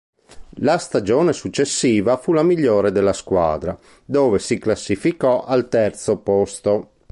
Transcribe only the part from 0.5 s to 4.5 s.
La stagione successiva fu la migliore della squadra, dove